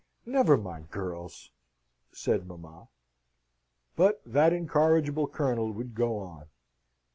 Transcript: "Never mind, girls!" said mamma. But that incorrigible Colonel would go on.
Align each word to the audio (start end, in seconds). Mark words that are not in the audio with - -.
"Never 0.25 0.57
mind, 0.57 0.89
girls!" 0.89 1.51
said 2.11 2.47
mamma. 2.47 2.87
But 3.95 4.19
that 4.25 4.51
incorrigible 4.51 5.27
Colonel 5.27 5.71
would 5.73 5.93
go 5.93 6.17
on. 6.17 6.47